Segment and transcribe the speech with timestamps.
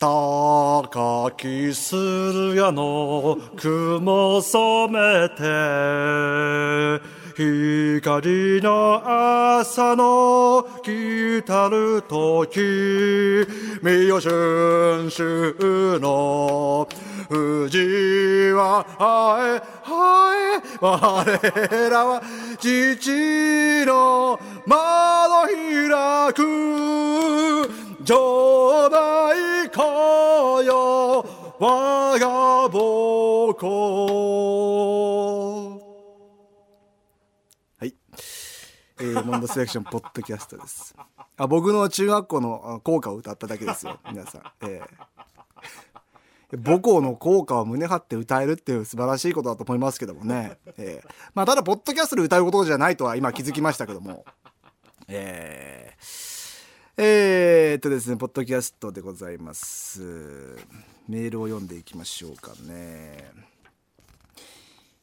[0.00, 5.42] 高き駿河の雲染めて
[7.34, 12.60] 光の朝の来たる時
[13.82, 15.20] 見よ春秋
[16.00, 16.86] の
[17.28, 22.22] 富士ははいはい我らは
[22.60, 27.87] 父の窓開く。
[28.08, 29.82] 城内か
[30.64, 31.26] よ
[31.58, 33.68] 我が母校
[37.76, 37.94] はい。
[38.98, 40.96] えー、モンドセレクションポッドキャストです。
[41.36, 44.42] あ、僕の中学校の校歌を歌っただけですよ、皆さん。
[44.62, 44.88] えー
[46.64, 50.56] 母校の校歌を胸張って歌えるっていう素晴らしいことだと思いますけどもね。
[50.78, 54.24] えーまあ、ただ、ポッドキャストで歌うことじゃないとは今気づきましたけども。
[55.08, 56.37] えー、
[57.00, 60.02] えーっとですね、ポッドキャストでございます。
[61.08, 63.30] メールを読んでいきましょうかね。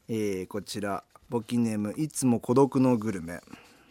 [0.06, 1.04] えーこちら。
[1.30, 3.40] 募金ネームいつも孤独のグルメ。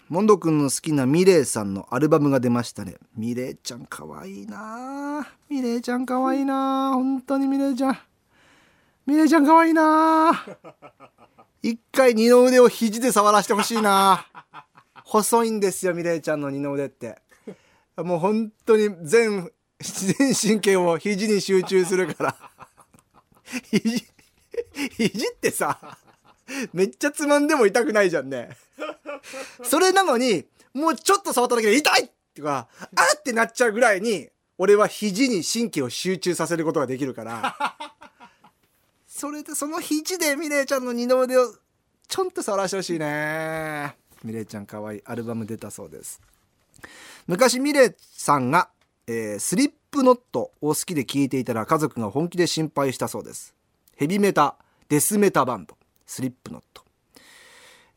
[0.07, 2.93] モンド君の好きなミレイさんのアルバムが出ましたね。
[3.17, 5.27] ミレイちゃんかわいいな。
[5.49, 6.91] ミレイちゃんかわいいな。
[6.93, 7.97] 本当にミレイちゃん。
[9.07, 10.45] ミレイちゃんかわいいな。
[11.63, 14.27] 一回二の腕を肘で触らせてほしいな。
[15.05, 17.24] 細いんですよミレイちゃんの二の腕って。
[17.97, 22.35] もう本当に全全神経を肘に集中するから。
[23.71, 24.05] 肘
[24.97, 25.97] 肘ってさ
[26.73, 28.57] めっちゃつまんでも痛くないじゃんね。
[29.63, 37.75] それなのにもうちょっと触っただけで痛いってかあってなっちゃうぐらいに俺は肘に神経を集中させることができるから。
[39.07, 41.55] それでその肘でミレイちゃんの二の腕を
[42.07, 43.95] ちょんと触らせてほしいね。
[44.23, 46.21] ミレイちゃんかわいいアルバム出たそうです。
[47.27, 48.69] 昔ミレイさんが、
[49.07, 53.55] えースリップノットを好きで聴いていたら家族が本気で心配したそうです。
[53.95, 54.55] ヘビメタ
[54.89, 55.77] デスメタバンド。
[56.05, 56.83] スリップノット。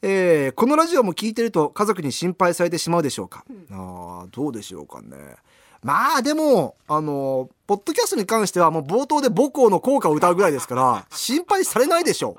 [0.01, 5.37] えーこのラジオも聞いてると家族に心配されてしまうでしょうか、あーどうでしょうかね。
[5.83, 12.37] まあでもあのポッドキャストに関してはもう冒頭で母校の校歌を歌うぐらいですから心配されないでしょ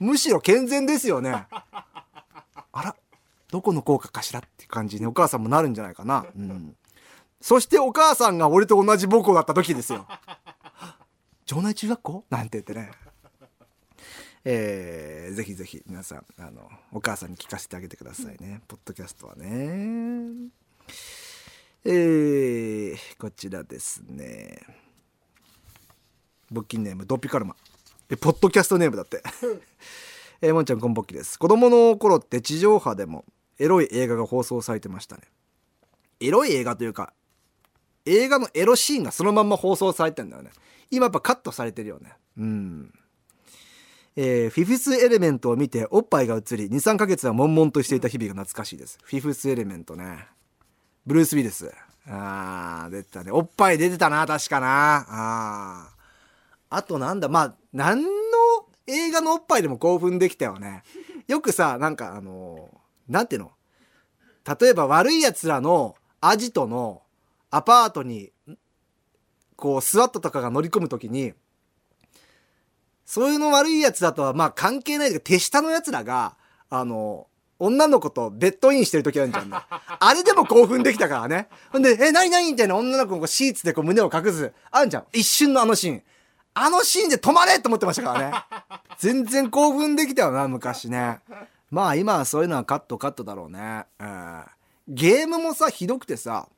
[0.00, 0.04] う。
[0.04, 1.46] むしろ健全ですよね
[3.52, 6.74] どこの校歌かしらって感じにお母さんもなるんじゃないかな、うん、
[7.38, 10.08] そしてお母さんが俺と同じ母校だった時ですよ。
[11.44, 12.24] 城内中学校？
[12.30, 12.90] なんて言ってね。
[14.44, 20.50] えーぜひぜひ皆さんあのお母さんに聞かせてあげてくださいね、ポッドキャストはね。
[21.84, 24.62] えーこちらですね。
[26.50, 27.54] 募金ネームドピカルマ。
[28.08, 29.22] えポッドキャストネームだって。
[30.40, 31.38] えーもんちゃんこんぼっきです。
[31.38, 33.24] 子供の頃って地上波でも
[33.62, 35.22] エロい映画が放送されてましたね。
[36.20, 37.12] エロい映画というか
[38.04, 40.50] 映画のエロシーンがそのまんま放送されてんだよね。
[40.90, 42.12] 今やっぱカットされてるよね。
[42.36, 42.92] うん。
[44.16, 48.98] えーフィフスエレメントを見ておっぱいが映り23ヶ月は悶々としていた日々が懐かしいです。
[49.04, 50.26] フィフスエレメントね。
[51.06, 51.72] ブルース・ウィルス。
[52.08, 53.30] あー出てたね。
[53.30, 55.06] おっぱい出てたな確かな。
[55.08, 56.76] あー。
[56.76, 58.08] あとなんだまあ何の
[58.88, 60.82] 映画のおっぱいでも興奮できたよね。
[61.28, 63.52] よくさなんかあのーなんていうの？
[64.60, 67.02] 例えば悪いやつらのアジトの
[67.50, 68.32] アパートに
[69.56, 71.32] こうスワットとかが乗り込む時に
[73.04, 76.36] そういうの悪いやつだとはまあ関係ないけど手下のやつらが
[76.70, 77.26] あの
[77.58, 79.50] 女の子とベッドインしてる時あるじゃん。
[79.50, 81.48] ね あれでも興奮できたからね。
[81.70, 84.52] ほんで「え何何?」みたいな女の子がシーツでこう胸を隠す。
[84.72, 85.04] あんじゃん。
[85.12, 86.02] 一瞬のあのシーン。
[86.54, 88.36] あのシーンで止まれと思ってましたからね。
[88.98, 91.20] 全然興奮できたよな昔ね
[91.72, 94.44] まあ今はそういうのはカットカットだろうね、うん、
[94.86, 96.48] ゲームもさひどくてさ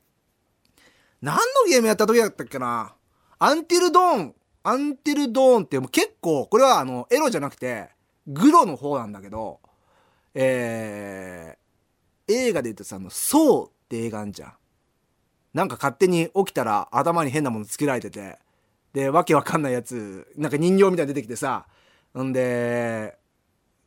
[1.23, 2.93] 何のゲームやった時だったっけな？
[3.39, 7.91] アンティルドーンアンティルドーンってもう結構これはあのエロじゃなくて
[8.27, 9.61] グロの方なんだけど
[10.35, 14.53] えー、映画で言うとさあの「ソー」って映画あんじゃん。
[15.53, 18.41] なんか勝手に起きたら頭に変なものつけられてて
[18.93, 21.67] でわけわかんないやつなんか人形みたいに出てきてさ
[22.21, 23.17] んで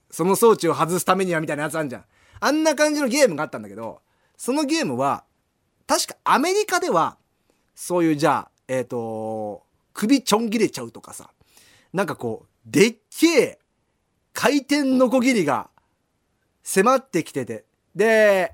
[0.10, 2.06] その装置を外すためにはみたいなやつあんじゃん。
[2.40, 4.02] あんな感じのゲームがあったんだけど
[4.38, 5.24] そのゲームは
[5.88, 7.18] 確かアメリカでは
[7.76, 9.64] そういうじゃあえっ、と
[9.94, 11.30] 首ちょん切れちゃうとかさ
[11.94, 13.60] なんかこうでっけえ
[14.34, 15.70] 回転のこぎりが
[16.64, 17.66] 迫ってきてて
[17.96, 18.54] で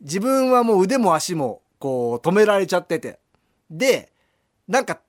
[0.00, 3.18] 自分はもう腕も足もこう止められちゃってて
[3.70, 4.12] で
[4.68, 5.00] なんか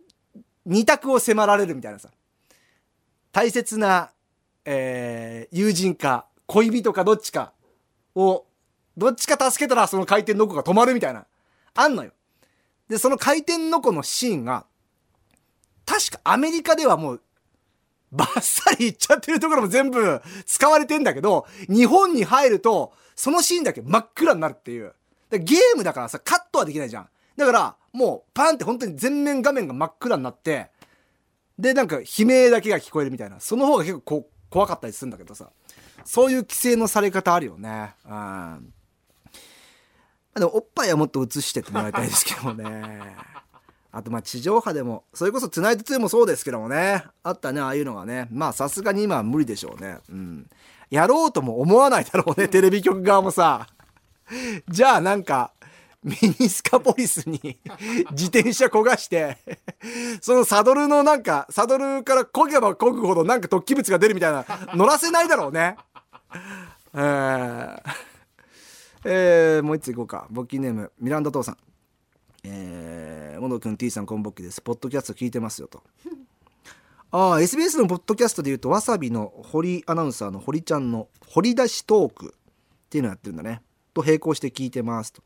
[0.65, 2.09] 二択を迫られるみたいなさ
[3.31, 4.11] 大切な、
[4.69, 7.53] えー友人か恋人かどっちか
[8.15, 8.45] を
[8.97, 11.25] どっちか助けたらその回転の子が止まるみたいな
[11.73, 12.11] あんのよ
[12.89, 14.65] でその回転の子のシーンが
[15.87, 17.21] 確かアメリカではもう、
[18.11, 24.93] バッサリいっちゃってるところも全部使われてんだけど、日本に入ると、そのシーンだけ真っ暗になるっていう。
[25.31, 27.09] ゲームだからさ、カットはできないじゃん。
[27.37, 30.69] だから、もう、パンって本当に全面画面が真っ暗になって、
[31.57, 33.39] で、なんか、悲鳴だけが聞こえるみたいな。
[33.39, 35.49] その方が結構こう怖かったりするんだけどさ。
[36.05, 37.93] そういう規制のされ方あるよね。
[38.05, 38.73] うん。
[40.35, 43.15] でも、おっぱいはもっと映してってもらいたいですけどね。
[43.91, 50.49] あとまあ地上波でもそれこそ「ツナイト2」もそうですけどもねあったねああいうのがねまあさすがに今は無理でしょうねうん
[50.91, 53.67] やろうとも思わないだろうねテレビ局側もさ
[54.69, 55.51] じゃあなんか
[56.07, 57.39] ミニスカポリスに
[58.11, 59.37] 自転車焦がして
[60.21, 65.75] そのサドルのなんかサドルから漕げば漕ぐほどなんか突起物が出るみたいな乗らせないだろうね。
[66.93, 67.81] えー、
[69.03, 70.27] えー、もう一ついこうか。
[70.29, 71.57] 簿記ネームミランダ父さん。
[72.43, 74.61] えー、モノ君 T さんこんぼっきです。
[74.61, 75.83] ポッドキャスト聞いてますよと。
[77.11, 83.61] ああ SBS のポッドキャストでいうとわさびの堀アナウンサーの堀ちゃんの掘り出しトークっていうのやってるんだね。
[83.93, 85.21] と並行して聞いてますと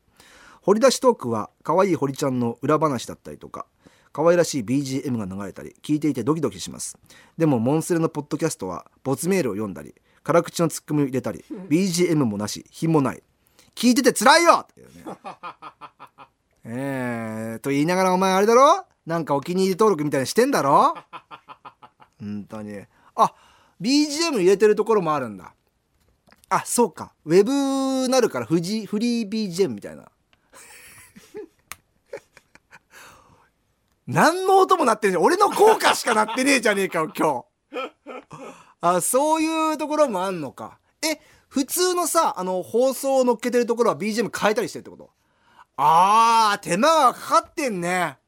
[0.62, 3.66] 掘り出しトークは可愛い堀ちゃんの裏話だったりとか
[4.12, 6.98] 可愛らしい BGM が流れたり聞いていてドキドキします。
[7.38, 13.22] でもモンスレのポッドキャストはボツメールを読んだり辛口のツッコミを入れたり BGM もなし品もない。
[13.74, 14.66] 聞いててつらいよ！
[14.70, 15.04] っていうね。
[16.64, 18.84] えー、と言いながらお前あれだろ？
[19.06, 20.94] なんかお気に入り登録みたいにしてんだろ？
[22.20, 22.78] 本当に。
[23.16, 23.34] あ
[23.80, 25.54] BGM 入れてるところもあるんだ。
[26.50, 27.14] あそうか。
[27.24, 30.11] ウェブなるからフジフリー BGM みたいな。
[34.12, 37.84] 何の音も鳴ってねえ俺の効果しか鳴ってねえじゃねえかよ今日
[38.80, 45.10] あそういうところもあんのかえ普通のさあの放送を乗っけてるところは BGM 変えたりしてるってこと？
[45.76, 48.18] あー、手間がかかってんね。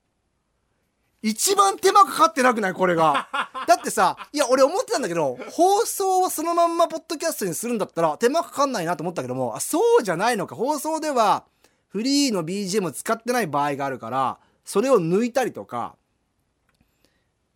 [1.22, 2.74] 一番手間かかってなくない？
[2.74, 3.28] これが。
[3.66, 10.54] だってさ、いや、俺思ってたんだけど、放送をそのまんまポッドキャストにするんだったら手間かかんないなと思ったけども、あ、そうじゃないのか。
[10.54, 11.44] 放送では
[11.88, 15.96] フリーの BGM を使ってない場合があるから、それを抜いたりとか、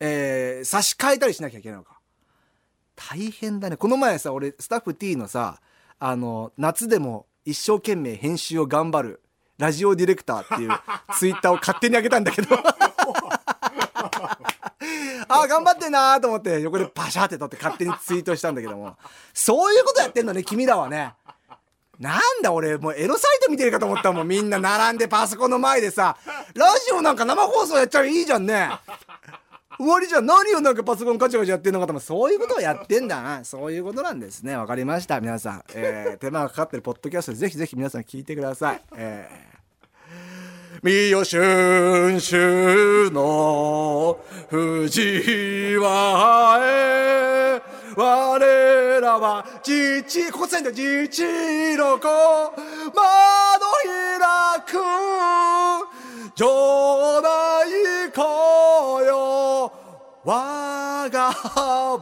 [0.00, 1.99] えー、差し替えたりしなきゃいけないのか。
[2.96, 3.76] 大変だね。
[3.76, 5.60] この前さ、俺、スタッフ T のさ、
[5.99, 9.22] あの、夏でも一生懸命編集を頑張る
[9.58, 10.70] ラジオディレクターっていう
[11.19, 12.56] ツイッターを勝手に上げたんだけど
[15.31, 18.96] あ頑張ってんなと思って横でパシャって撮って勝手にツイートしたんだけども
[19.34, 21.14] そういうことやってんのね君らはね
[21.99, 26.17] なんだ俺もうエロサイト見てるかと思ったもんみんな並んでパソコンの前でさ。
[26.55, 28.71] ラジオなんか生放送やっちゃいいじゃんね。
[29.79, 30.27] 終わりじゃん。
[30.27, 33.45] 何をなんかパソコンカチャカチャやってんのかと思そういうことをやってんだな。
[33.45, 34.56] そういうことなんですね。
[34.56, 35.21] わかりました。
[35.21, 38.83] 皆さん、えー、手間がかかってるポッドキャストぜひぜひ皆さん聞いてください。
[38.97, 44.19] えー、三好春秋の
[44.51, 47.62] 藤原へ
[47.97, 51.23] 我らは父ここさんだ父
[51.76, 52.97] の子窓
[53.85, 54.73] 開く。
[56.35, 59.73] 城内子よ
[60.25, 61.99] 我が母